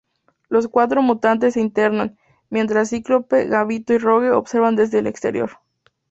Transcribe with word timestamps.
Los 0.49 0.67
cuatro 0.67 1.03
mutantes 1.03 1.53
se 1.53 1.61
internan, 1.61 2.17
mientras 2.49 2.89
Cíclope, 2.89 3.45
Gambito 3.45 3.93
y 3.93 3.99
Rogue 3.99 4.31
observan 4.31 4.75
desde 4.75 4.97
el 4.97 5.05
exterior. 5.05 5.59